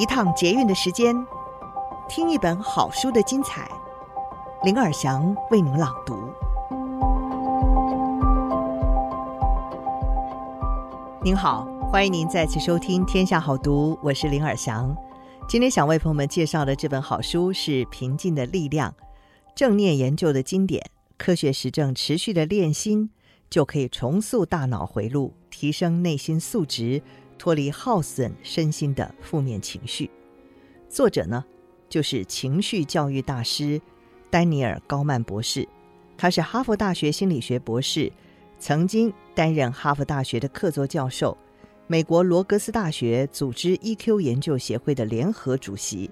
[0.00, 1.14] 一趟捷运的时间，
[2.08, 3.70] 听一本好书的精彩。
[4.64, 6.16] 林尔祥为您朗读。
[11.22, 14.96] 您好，欢迎您再次收听《天下好读》，我是林尔祥。
[15.46, 18.90] 今天想为朋友们介绍的这本好书是《平静的力量》，
[19.54, 20.82] 正念研究的经典，
[21.18, 23.10] 科学实证，持续的练心
[23.50, 27.02] 就可以重塑大脑回路，提升内心素质。
[27.40, 30.10] 脱离耗损身心的负面情绪，
[30.90, 31.42] 作者呢，
[31.88, 33.80] 就是情绪教育大师
[34.28, 35.66] 丹尼尔·高曼博士。
[36.18, 38.12] 他是哈佛大学心理学博士，
[38.58, 41.34] 曾经担任哈佛大学的客座教授，
[41.86, 46.10] 美国罗格斯大学组织 EQ 研究协会的联合主席，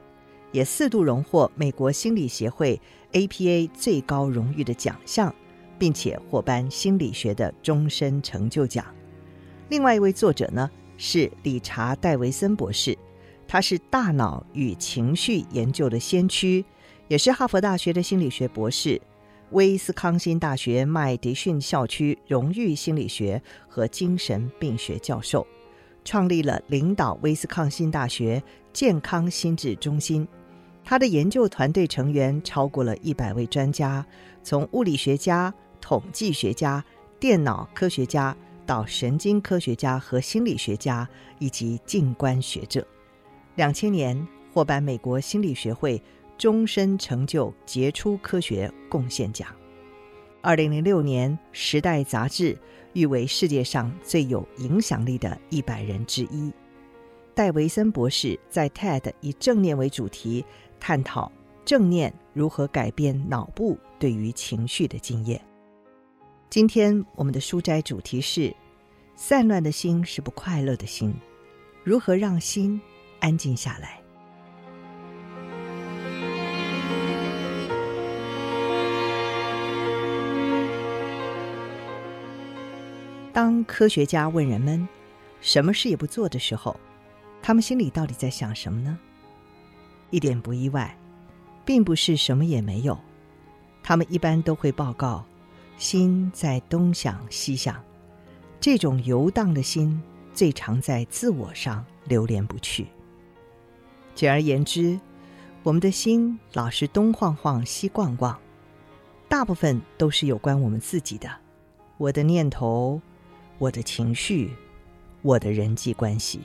[0.50, 2.80] 也四度荣获美国心理协会
[3.12, 5.34] APA 最高荣誉的奖项，
[5.78, 8.82] 并且获颁心理学的终身成就奖。
[9.68, 12.98] 另外一位作者呢，是理查·戴维森博士，
[13.46, 16.62] 他是大脑与情绪研究的先驱，
[17.06, 19.00] 也是哈佛大学的心理学博士，
[19.52, 25.46] 威斯康辛大学麦迪逊校区荣誉心理学和精神病学教授，
[26.04, 30.26] 创立了领导威斯康辛大学健康心智中心。
[30.84, 34.04] 他的研究团队成员超过了一百位专家，
[34.42, 36.84] 从物理学家、统计学家、
[37.20, 38.36] 电脑科学家。
[38.68, 42.86] 到神经科学家和心理学家以及静观学者，
[43.54, 46.00] 两千年获颁美国心理学会
[46.36, 49.48] 终身成就杰出科学贡献奖。
[50.42, 52.58] 二零零六年，《时代》杂志
[52.92, 56.52] 誉为世界上最有影响力的一百人之一。
[57.34, 60.44] 戴维森博士在 TED 以正念为主题，
[60.78, 61.32] 探讨
[61.64, 65.40] 正念如何改变脑部对于情绪的经验。
[66.50, 68.56] 今天我们的书斋主题是：
[69.14, 71.14] 散乱的心是不快乐的心，
[71.84, 72.80] 如何让心
[73.20, 74.00] 安静下来？
[83.30, 84.88] 当科学家问人们
[85.42, 86.80] 什么事也不做的时候，
[87.42, 88.98] 他们心里到底在想什么呢？
[90.08, 90.96] 一点不意外，
[91.66, 92.98] 并不是什么也没有，
[93.82, 95.22] 他们一般都会报告。
[95.78, 97.80] 心在东想西想，
[98.60, 100.02] 这种游荡的心
[100.34, 102.88] 最常在自我上流连不去。
[104.12, 104.98] 简而言之，
[105.62, 108.36] 我们的心老是东晃晃西逛逛，
[109.28, 111.30] 大部分都是有关我们自己的，
[111.96, 113.00] 我的念头、
[113.58, 114.50] 我的情绪、
[115.22, 116.40] 我的人际关系。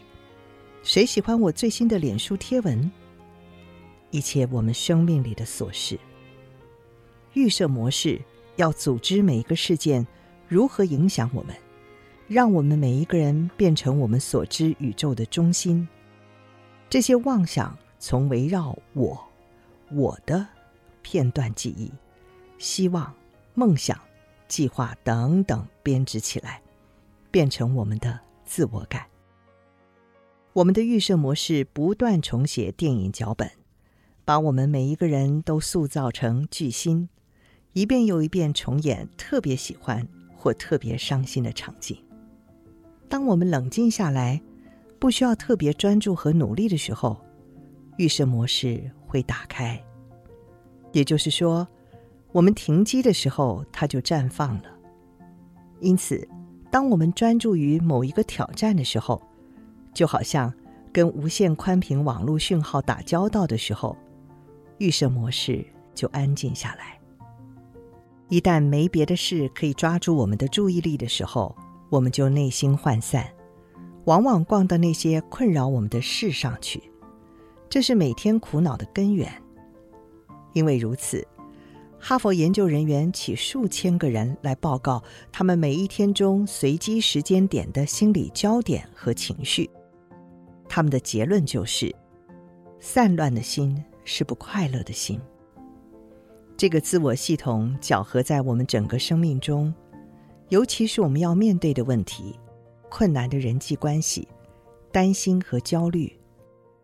[0.83, 2.91] 谁喜欢我最新的脸书贴文？
[4.11, 5.99] 一切我们生命里的琐事，
[7.33, 8.21] 预设模式。
[8.55, 10.05] 要组织每一个事件
[10.47, 11.55] 如何影响我们，
[12.27, 15.87] 让我们每一个人变成我们所知宇宙的中心。
[16.89, 19.19] 这些妄想从围绕我、
[19.91, 20.45] 我的
[21.01, 21.91] 片段记忆、
[22.59, 23.11] 希望、
[23.55, 23.99] 梦想、
[24.47, 26.61] 计划等等编织起来，
[27.31, 29.07] 变成我们的自我感。
[30.53, 33.49] 我们的预设模式不断重写电影脚本，
[34.23, 37.09] 把我们每一个人都塑造成巨星。
[37.73, 41.97] 一遍又一遍重演特别喜欢或特别伤心的场景。
[43.09, 44.41] 当我们冷静下来，
[44.99, 47.19] 不需要特别专注和努力的时候，
[47.97, 49.79] 预设模式会打开。
[50.91, 51.67] 也就是说，
[52.31, 54.65] 我们停机的时候，它就绽放了。
[55.79, 56.27] 因此，
[56.71, 59.21] 当我们专注于某一个挑战的时候，
[59.93, 60.53] 就好像
[60.91, 63.97] 跟无线宽频网络讯号打交道的时候，
[64.77, 66.99] 预设模式就安静下来。
[68.33, 71.55] 一旦没别的事可以抓住我们的注意力的时候，
[71.91, 73.31] 我们就内心涣散，
[74.05, 76.81] 往往逛到那些困扰我们的事上去。
[77.69, 79.31] 这是每天苦恼的根源。
[80.53, 81.23] 因为如此，
[81.99, 89.69] 哈佛研究人员请数千个人来报告他们每一天中随机时间点的心理焦点和情绪。
[90.67, 91.95] 他们的结论就是：
[92.79, 95.21] 散乱的心是不快乐的心。
[96.63, 99.73] 这个自我系统搅合在我们整个生命中，
[100.47, 102.39] 尤其是我们要面对的问题、
[102.89, 104.25] 困难的人际关系、
[104.89, 106.17] 担心和焦虑，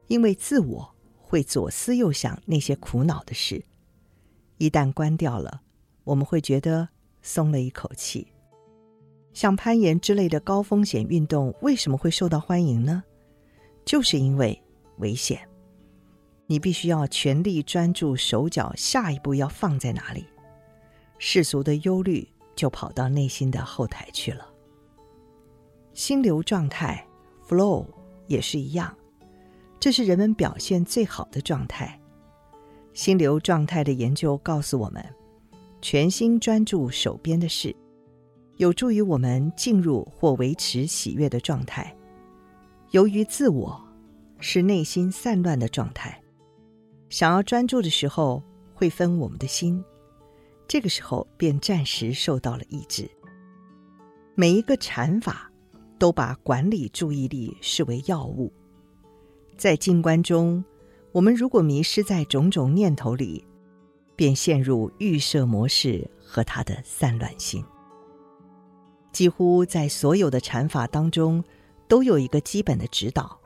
[0.07, 3.63] 因为自我会左思右想那些苦恼的事。
[4.57, 5.61] 一旦关掉了，
[6.03, 6.85] 我们会觉得
[7.21, 8.27] 松了一口气。
[9.31, 13.01] 像攀岩之类的高风险运动为什么会受到欢迎呢？
[13.85, 14.61] 就是因为
[14.97, 15.39] 危险。
[16.51, 20.25] 你必须要全力专注，手脚下一步要放在哪里？
[21.19, 24.49] 世俗的忧虑就跑到内心的后台去了。
[25.93, 27.05] 心流状态
[27.47, 27.85] （flow）
[28.25, 28.97] 也是一样，
[29.79, 32.01] 这是人们表现最好的状态。
[32.93, 35.05] 心流状态的研究告诉我们，
[35.83, 37.75] 全心专注手边的事，
[38.57, 41.95] 有助于我们进入或维持喜悦的状态。
[42.89, 43.79] 由于自我
[44.39, 46.19] 是内心散乱的状态，
[47.09, 48.41] 想要专注的时候
[48.73, 49.83] 会分我们的心，
[50.67, 53.09] 这个时候便暂时受到了抑制。
[54.35, 55.51] 每一个禅法
[55.97, 58.53] 都把管理注意力视为要务，
[59.57, 60.63] 在静观中，
[61.11, 63.43] 我们如果迷失在种种念头里，
[64.15, 67.63] 便陷入预设模式和他的散乱心。
[69.11, 71.43] 几乎在所有的禅法当中，
[71.87, 73.37] 都有一个基本的指导，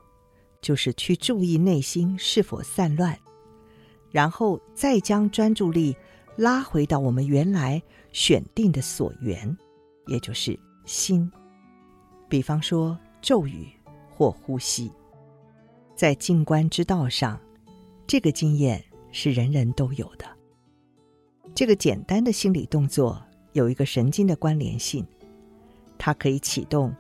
[0.62, 3.18] 就是去注意内心是否散乱，
[4.14, 5.94] 然后再将专注力
[6.38, 7.82] 拉回到我们原来
[8.14, 9.58] 选定的所缘，
[10.08, 10.58] 也就是。
[10.86, 11.32] 心，
[12.28, 13.70] 比方说咒语
[14.10, 14.92] 或呼吸，
[15.96, 17.40] 在静观之道上，
[18.06, 18.84] 这个经验
[19.14, 20.26] 是人人都有的。
[21.56, 23.24] 这个简单的心理动作
[23.54, 25.08] 有一个神经的关联性，
[25.98, 26.94] 它可以启动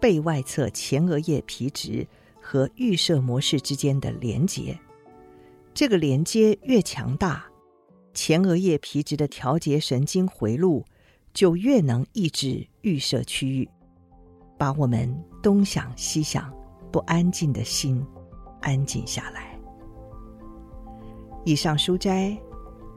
[0.00, 2.04] 背外侧前额叶皮质
[2.42, 4.76] 和预设模式之间的连接。
[5.78, 7.44] 这个连接越强大，
[8.12, 10.84] 前额叶皮质的调节神经回路。
[11.32, 13.68] 就越能抑制预设区域，
[14.58, 15.08] 把我们
[15.40, 16.52] 东想西想、
[16.90, 18.04] 不安静的心
[18.60, 19.56] 安静下来。
[21.44, 22.36] 以上书摘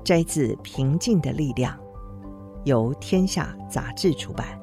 [0.04, 1.78] 摘自《平静的力量》，
[2.64, 4.60] 由天下杂志出版。